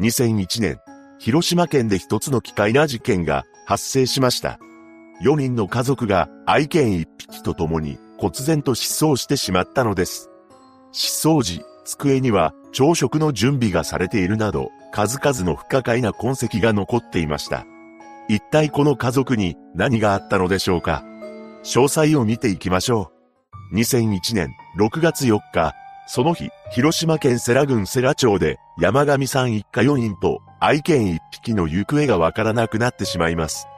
[0.00, 0.80] 2001年、
[1.18, 4.58] 広島県で一つの奇怪な事件が発生しました。
[5.22, 10.30] 4人の家族が愛犬1匹と共に忽然と失踪してしまったのです。
[10.90, 17.66] 失踪時、机には朝食の準備がされているなど、数々の不可解な痕跡が残っていました。
[18.30, 21.04] 一体この家族に何があったのでしょうか
[21.62, 23.12] 詳細を見ていきましょ
[23.72, 23.76] う。
[23.76, 25.74] 2001年6月4日、
[26.12, 33.68] その日、広島県世羅郡世羅町で山上さん一家4人と愛犬1匹の行方がわからなくなってしまいます。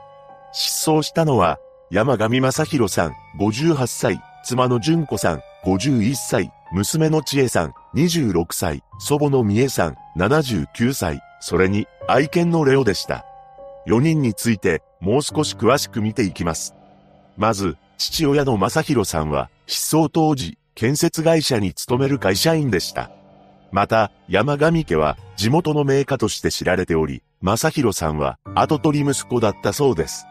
[0.51, 1.59] 失踪したのは
[1.91, 13.27] 山上正宏さん58歳、妻の純子さん51歳、娘の千恵さん26歳、祖母の美恵さん79歳、それに愛犬のレオでした。
[13.87, 16.75] 4人についてもう少し詳しく見ていきます。
[17.37, 23.13] まず、父親の正宏さんは失踪当時、建設会社に勤める会社員でした。
[23.71, 30.27] また、山上家は地元の名家として知られており、正宏さんは後取り息子だったそうです。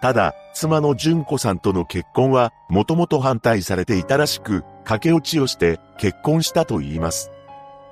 [0.00, 7.30] ただ、妻の純子さんとの結婚は、もともと反対されていたらしく、駆け落ちをして結婚したと言います。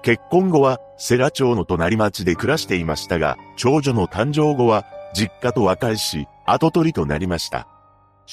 [0.00, 7.69] 結婚後は、世羅町の隣町で暮らしていましたが、長女の誕生後は、実家と和解し、後取りとなりました。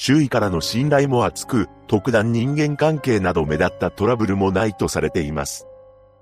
[0.00, 5.66] 周囲からの信頼も厚く、特段人間関係など目立ったトラブルもないとされています。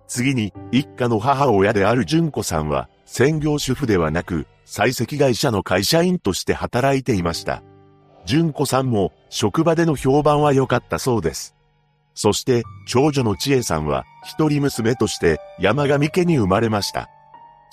[0.08, 7.62] 次に、一家の母親である純子さんは、専業主婦ではなく、採石会社の会社員として働いていました。
[8.24, 11.54] 純子さんも、職場での評判は良かったそうです。
[12.14, 17.10] そして、長女の千恵さんは、一人娘として山上家に生まれました。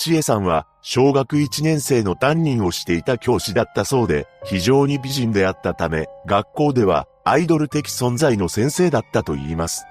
[0.04, 9.86] 千恵さんは、小学1年生の担任をしていた教師だったそうで、非常に美人であったため、学校ではアイドル的存在の先生だったと言います。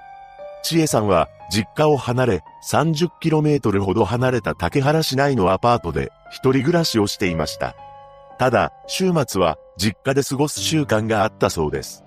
[0.61, 7.75] 千恵さんは、実家を離れ、30km ほど離れた竹原市内のアパートで、一人暮らしをしていました。
[8.37, 12.03] ただ、週末は、実家で過ごす習慣があったそうです。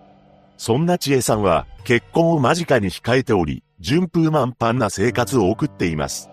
[0.58, 6.30] そんな千恵さんは、結婚を間近に控えており、順風満帆な生活を送っています。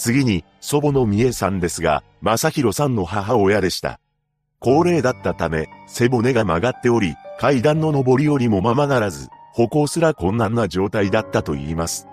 [0.00, 4.00] 次に、祖母の美恵さんですが、正宏さんの母親でした。
[4.58, 12.06] 高齢だったため、背骨が曲がっており、階段の上り下りもままならず、歩行すら困難な状態だったと言います。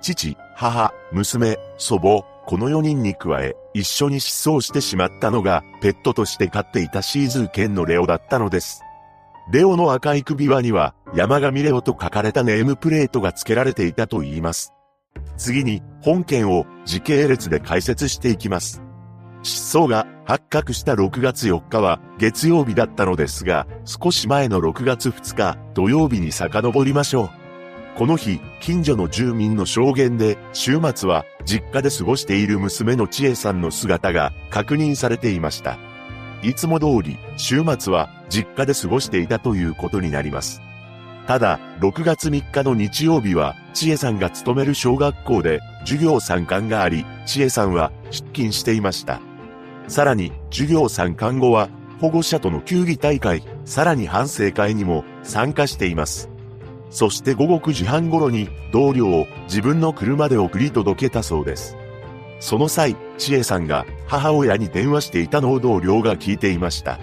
[0.00, 8.82] 父、母、娘、祖母、この4人に加え、一緒に失踪してしまったのが、ペットとして飼っていたシーズー犬のレオだったのです。
[9.52, 14.72] レオの赤い首輪には、山上レオと書かれたネームプレートが付けられていたと言います。
[15.40, 18.82] 次に本件を時系列で解説していきます。
[19.42, 27.30] 失踪が発覚した6月4日は月曜日だったのですが、少し前の6月2日土曜日に遡りましょう。
[27.96, 35.78] この日、近所の住民の証言で、週末は実家で過ごしている娘の千恵さんの姿が確認されていました。
[36.42, 40.60] いつも通り、週末は実家で過ごしていたということになります。
[41.26, 49.20] ただ、6月3日の日曜日は、千恵さんが勤める小学校で授業参観があり、千恵さんは出勤していました。
[49.88, 51.68] さらに、授業参観後は、
[52.00, 56.30] 保護者との球技大会、さらに反省会にも参加しています。
[56.90, 61.76] そして午後9時半頃に同僚を自分の車で送り届けたそうです。
[62.40, 66.98] その際、千恵さんが母親に電話していたのを同僚が聞いていました。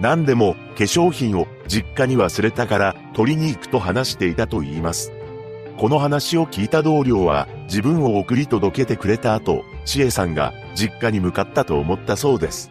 [0.00, 5.15] 何でも化粧品を実家に忘れたから取りに行くと話していたと言います。
[5.78, 12.70] この話を聞いた同僚は自分を送り届けてくれた後、千恵さんが実家に向かったと思ったそうです。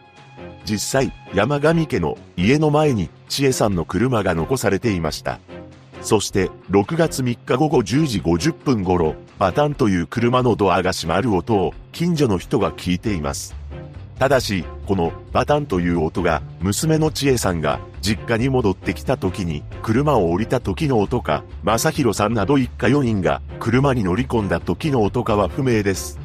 [0.66, 5.39] 実際、山上家の家の前に千恵さんの車が残されていました。
[6.01, 13.55] そして、6月3日午後10時50分頃、バタンという車のドアが閉まる音を近所の人が聞いています。
[14.17, 26.19] ただし、このバタンという音が娘の千恵さんが実家に戻ってきた時に車を降りた時の音か、正宏さんなど一家4人が車に乗り込んだ時の音かは不明です。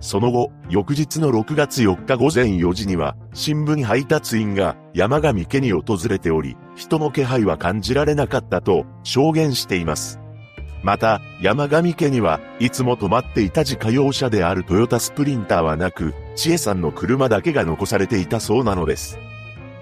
[0.00, 10.20] その後、翌日の6月4日午前4時には、新聞配達員が山上家に訪れており、人の気配は感じられなかったと証言しています。
[10.84, 19.18] また、山上家にはいつも止まっていた自家用車であるトヨタスプリンターはなく、千恵さんの車だけが残されていたそうなのです。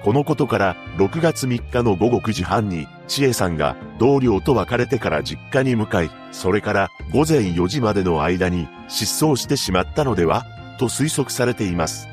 [0.04, 10.46] このことから、6月3日の午後9時半に、千恵さんが同僚と別れてから実家に向かい、それから午前4時までの間に失踪してしまったのでは
[10.78, 12.06] と推測されています。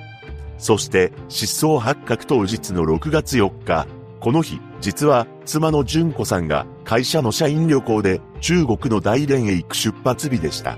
[0.57, 3.85] そして、失踪発覚当日の6月4日、
[4.19, 10.77] この日、実は妻の純子さんが会社の社員旅行で中国の大連へ行く出発日でした。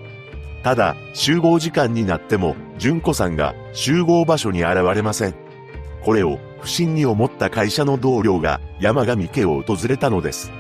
[0.64, 5.36] ただ、集合時間になっても、純子さんが集合場所に現れません。
[6.04, 10.52] これを不審に思った会社の同僚が山上家を訪れたのです。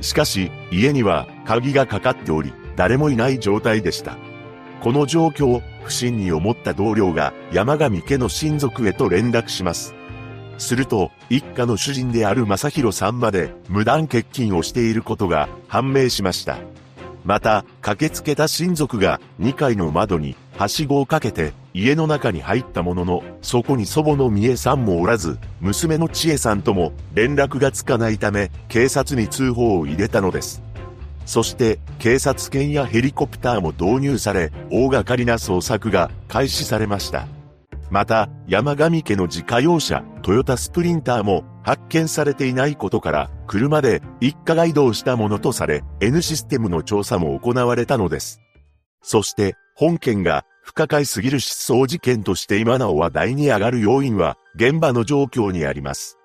[0.00, 4.16] しかし、家には鍵がかかっており、誰もいない状態でした。
[4.80, 9.94] この状況を不審に思った同僚が山上家の親族へと連絡します。
[10.58, 16.58] すると、一家の主人である正宏さんまで無断欠勤をしていることが判明しました。
[17.24, 30.62] また、駆けつけた親族が2階の窓にはしごをかけて家の中に入ったものの、そこに祖母の美恵さんもおらず、娘の千恵さんとも連絡がつかないため、警察に通報を入れたのです。
[31.26, 37.26] そして、警察犬やヘリコプターも導入され、大掛かりな捜索が開始されました。
[37.94, 48.40] また、山上家の自家用車、トヨタスプリンターも発見されていないことから、車で一家が移動したものとされ、N システムの調査も行われたのです。
[49.00, 56.18] そして、本件が不可解すぎる失踪事件として今なお話題に上がる要因は現場の状況にあります。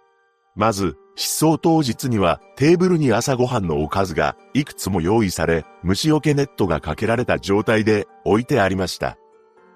[0.56, 9.20] まず、失踪当日にはテーブルに朝ごはんのおかずがいくつも用意され、虫除けネットがかけられた状態で置いてありました。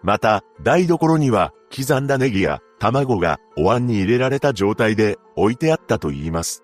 [0.03, 6.63] また、台所には刻んだネギや卵がお椀に入れられた状態で置いてあったと言います。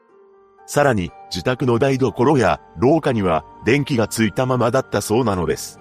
[0.67, 5.79] さらに、自宅の台所や廊下には電気がついたままだったそうなのです。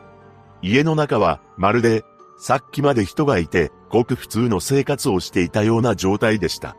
[0.63, 2.05] 家の中はまるで
[2.39, 6.77] さっきまで人がいてごく普通の生活をしていたような状態でした。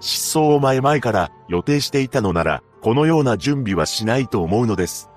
[0.00, 5.10] 失踪を前々から予定していたのならこのような準備はしないと思うのです。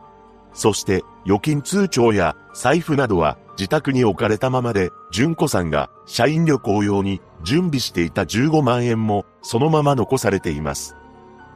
[0.54, 10.96] そして預金通帳や財布などは自宅に置かれたままで、純子さんが社員旅行用に準備していた15万円もそのまま残されています。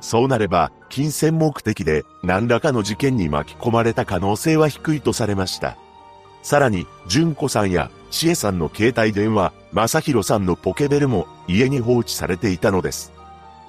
[0.01, 5.77] そうなれば、金銭目的で何らかの事件に巻き込まれた可能性は低いとされました。
[6.41, 13.11] さらに、純子さんや千恵さんの携帯電話、正宏さんのポケベルも家に放置されていたのです。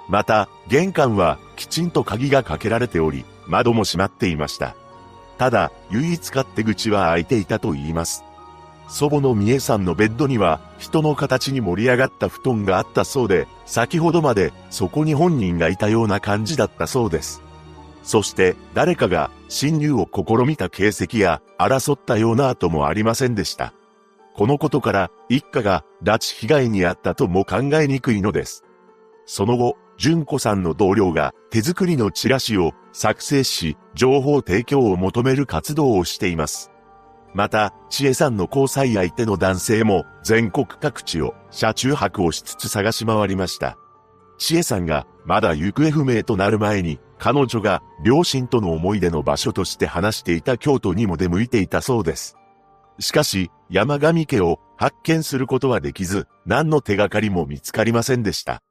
[0.08, 4.76] また、玄関はきちんと鍵がかけられており、窓も閉まっていました。
[5.40, 8.24] ただ、唯一勝手口は開いていたと言います。
[8.88, 17.40] 祖母の美恵さんのベッドには人の形に盛り上がった布団があったそうで、先ほどまでそこに本人がいたような感じだったそうです。
[18.02, 23.72] そして誰かが侵入を試みた形跡や争ったような跡もありませんでした。
[24.34, 28.62] このことから一家が拉致被害に遭ったとも考えにくいのです。
[29.24, 36.70] その後、純子さんの同僚が手作りのチラシを作成し、情報提供を求める活動をしています。
[37.32, 43.76] また、千恵さんの交際相手の男性も全国各地を車中泊をしつつ探し回りました。
[44.38, 52.36] 千恵さんがまだ行方不明となる前に彼女が両親との思い出の場所として話していた京都にも出向いていたそうです。
[52.98, 58.62] しかし、山上家を発見することはできず、何の手がかりも見つかりませんでした。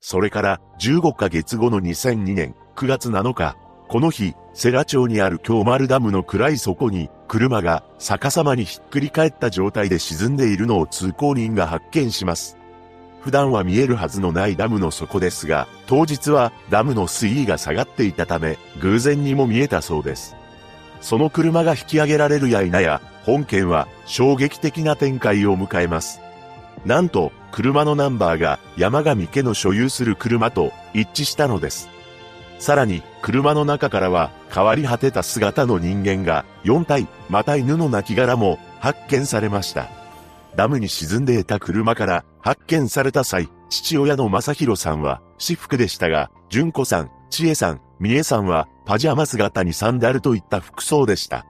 [0.00, 3.56] それから15ヶ月後の2002年9月7日、
[3.90, 12.56] この日、世羅町にある京丸ダムの暗い底に、車が逆さまにひっくり返った状態で沈んでいるのを通行人が発見します。
[13.20, 20.36] 普段は見えるはずのないダムの底ですが、当日はダムの水位が下がっていたため、偶然にも見えたそうです。
[21.00, 26.20] その車が引き上げられるや否や、本件は衝撃的な展開を迎えます。
[26.86, 31.99] なんと、車のナンバーが山上家の所有する車と一致したのです。
[32.60, 39.88] さらに、車の中からは変わり果てた姿の人間が4体、また犬の亡骸も発見されました。
[40.56, 51.46] ダムに沈んでいた車から発見された際、父親の正宏さんは私服でしたが、純子さん、千恵さん、美恵さんはパジャマ姿にサンダルといった服装でした。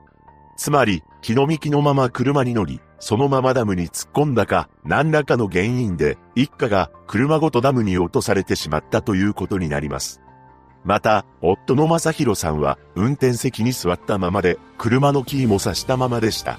[0.57, 10.21] つまり、気の幹のまま車に乗り、そのままダムに突っ込んだか、何らかの原因で、一家が車ごとダムに落とされてしまったということになります。
[10.85, 16.59] また、夫の正宏さんは、運転席に座ったままで、車のキーも差したままでした。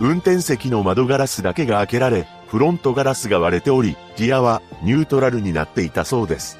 [0.00, 6.58] 運転席の窓ガラスだけが開けられ、フロントガラスが割れており、ギアはニュートラルになっていたそうです。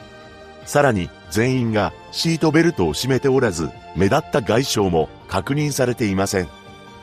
[0.65, 6.49] さらに、全員がシートベルトを締めておらず、目立った外傷も確認されていません。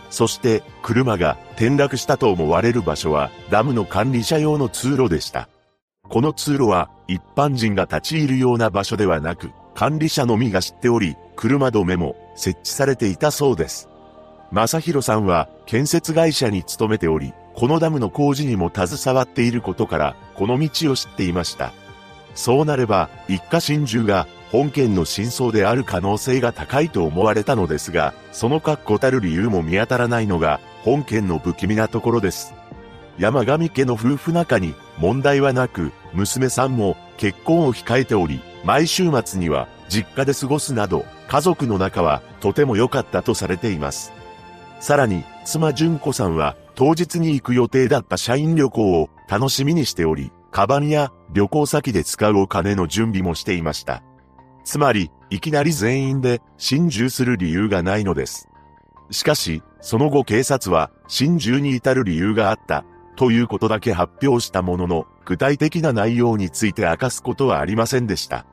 [0.10, 5.50] そして、車が転落したと思われる場所は、ダムの管理者用の通路でした。
[6.08, 13.89] この通路は、一般人が立ち入るような場所ではなく、管理者のみが知っており、車止めも設置されていたそうです。
[14.51, 21.74] 正宏さんは建設会社に勤めており、このダムの工事にも携わっていることから、この道を知っていました。
[22.36, 32.53] そうなれば、一家心中が本件の真相である可能性が高いと思われたのですが、その確固たる理由も見当たらないのが本件の不気味なところです。
[33.17, 44.13] 山上家の夫婦仲に問題はなく、娘さんも結婚を控えており、毎週末には実家で過ごすなど、家族の仲はとても良かったとされています。
[44.79, 54.03] さらに、妻純子さんは当日に行く予定だった社員旅行を楽しみにしており、カバンや旅行先で使うお金の準備もしていました。
[54.63, 58.48] つまり、いきなり全員で心中する理由がないのです。
[59.12, 68.45] しかし、その後警察は心中に至る理由があったということだけ発表したものの、具体的な内容について明かすことはありませんでした。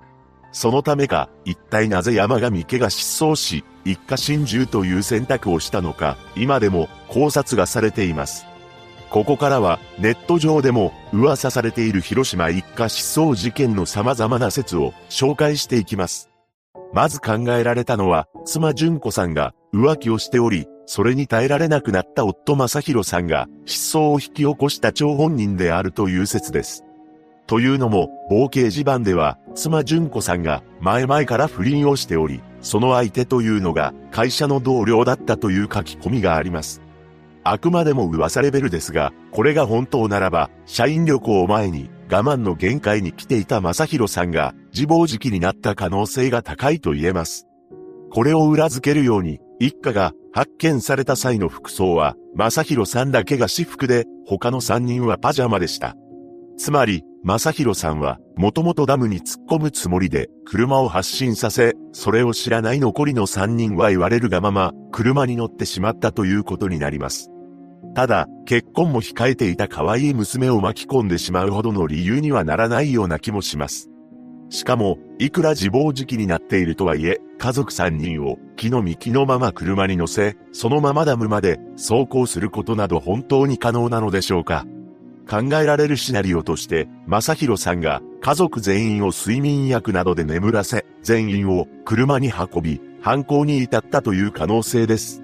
[0.53, 8.47] そのためか、一体なぜ山上家が失踪し、一家心中という選択をしたのか、今でも考察がされています。
[9.11, 16.31] ここからは、ネット上でも噂されている広島一家失踪事件の様々な説を紹介していきます。
[16.95, 26.85] まず考えられたのは、妻純子さんが浮気をしており、それに耐えられなくなった夫正宏さんが失踪を引き起こした張本人であるという説です。
[27.47, 36.81] というのも、冒険地盤では、妻純子さんが前々から不倫をしており、その相手というのが会社の同僚だったという書き込みがあります。
[37.45, 47.49] あくまでも噂レベルですが、これが本当ならば、社員旅行を前に我慢の限界に来ていた正宏さんが自暴自棄になった可能性が高いと言えます。
[48.11, 55.95] これを裏付けるように、一家が発見された際の服装は、正宏さんだけが私服で、他の三人はパジャマでした。
[56.57, 67.31] つまり、正宏さんは、もともとダムに突っ込むつもりで、車を発進させ、それを知らない残りの三人は言われるがまま、車に乗ってしまったということになります。
[67.95, 73.92] ただ、結婚も控えていた可愛い娘を巻き込んでしまうほどの理由にはならないような気もします。
[74.53, 84.67] しかも、いくら自暴自棄になっているとはいえ、家族三人を気の身気のまま車に乗せ、そのままダムまで走行することなど本当に可能なのでしょうか
[85.27, 95.23] 考えられるシナリオとして、正宏さんが家族全員を睡眠薬などで眠らせ、全員を車に運び、犯行に至ったという可能性です。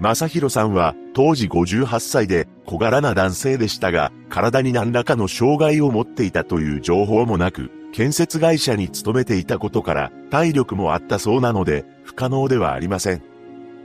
[0.00, 13.22] 正宏さんは当時58歳で小柄な男性でしたが、体に何らかの障害を持っていたという情報もなく、建設会社に勤めていたことから体力もあったそうなので不可能ではありません。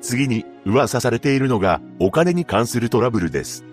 [0.02, 3.64] 次に噂されているのがお金に関するトラブルです。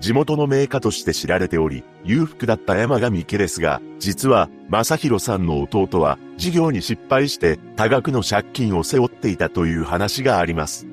[0.00, 10.86] 地元の名家として知られており、裕福だった山上家ですが、実は、正宏さんの弟は、事業に失敗して多額の借金を背負っていたという話があります。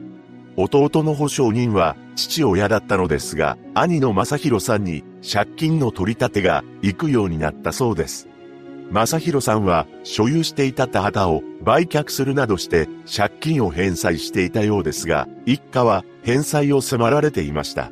[0.57, 8.27] 弟の保証人は父親だったのですが、兄の正宏さんに借金の取り立てが行くようになったそうです。
[8.91, 17.91] 正宏さんは所有していた田畑を売却するなどして借金を返済していたようですが、一家は返済を迫られていました。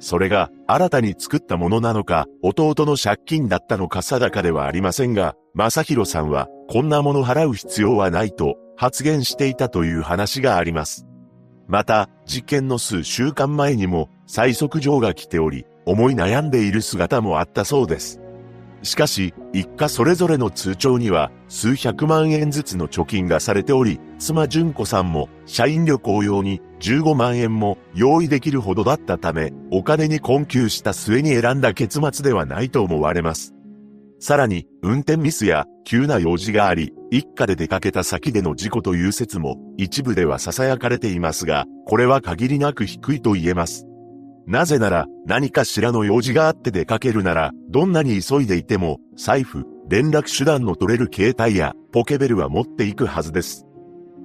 [0.00, 11.06] それが新たに作ったものなのか、弟の借金だったのか定かではありませんが、正宏さんはこんなもの払う必要はないと発言していたという話があります。
[11.68, 18.21] また、事件の数週間前にも催促状が来ており、思い悩んでいる姿もあったそうです。
[18.82, 33.54] しかし、一家それぞれの通帳には数百万円ずつの貯金がされており、妻純子さんも社員旅行用に15万円も用意できるほどだったため、お金に困窮した末に選んだ結末ではないと思われます。
[34.18, 43.86] さらに、運転ミスや急な用事があり、一家で出かけた先での事故という説も一部では囁かれていますが、これは限りなく低いと言えます。
[44.46, 53.66] なぜなら、何かしらの用事があって出かけるなら、どんなに急いでいても、財布、連絡手段の取れる携帯やポケベルは持っていくはずです。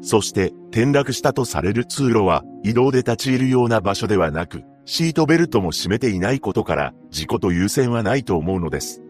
[0.02, 9.04] そして、転落したとされる通路は、移動で立ち入るような場所ではなく、シートベルトも締めていないことから、事故と優先はないと思うのです。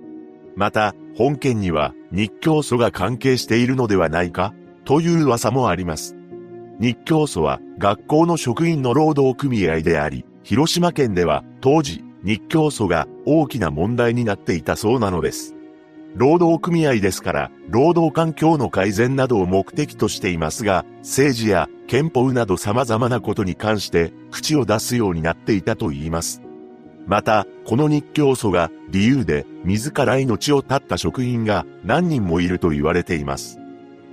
[0.55, 4.53] また、本件には、日教祖が関係しているのではないか、
[4.85, 6.15] という噂もあります。
[6.79, 15.55] 日教祖は、学校の職員の労働組合であり、広島県では当時日教祖が大きな問題になっていたそうなのです。
[16.15, 26.41] 労働組合ですから、労働環境の改善などを目的としていますが、政治や憲法など様々なことに関して口を出すようになっていたと言います。
[27.07, 33.59] また、この日教祖が理由で自ら命を絶った職員が何人もいると言われています。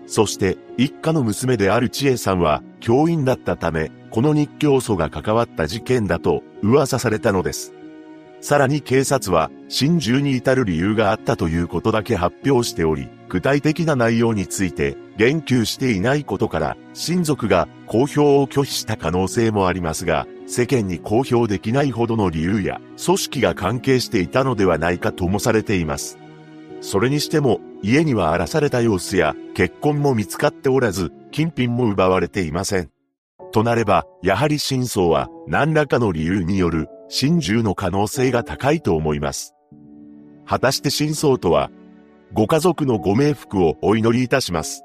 [0.06, 7.72] そして、一家の娘である千恵さんは教員だったため、この日教祖が関わった事件だと噂されたのです。
[8.40, 26.18] さらに警察は心中に至る理由があったということだけ発表しており、具体的な内容について言及していないことから親族が公表を拒否した可能性もありますが、世間に公表できないほどの理由や組織が関係していたのではないかともされています。
[26.82, 32.90] それにしても家には荒らされた様子や血痕も見つかっておらず、金品も奪われていません。
[33.52, 39.54] となれば、やはり真相は何らかの理由による真珠の可能性が高いと思います。
[40.46, 41.70] 果たして真相とは
[42.32, 44.82] ご家族のご冥福をお祈りいたします。